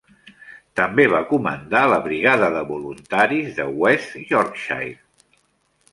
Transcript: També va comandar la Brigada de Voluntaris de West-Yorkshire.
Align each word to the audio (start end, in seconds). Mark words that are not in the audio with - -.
També 0.79 1.05
va 1.11 1.19
comandar 1.33 1.83
la 1.91 1.99
Brigada 2.07 2.49
de 2.57 2.65
Voluntaris 2.71 3.53
de 3.61 3.69
West-Yorkshire. 3.85 4.99